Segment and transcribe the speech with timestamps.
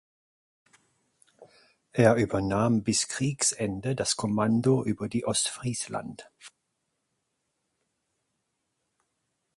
[1.93, 6.27] Er übernahm bis Kriegsende das Kommando über die "Ostfriesland".